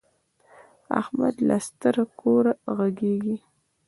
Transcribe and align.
احمد 1.01 1.35
له 1.47 1.57
ستره 1.67 2.03
کوره 2.19 2.53
غږيږي. 2.77 3.37